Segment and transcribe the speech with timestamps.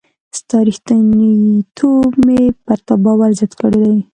[0.39, 3.97] ستا ریښتینتوب مي پر تا باور زیات کړی دی.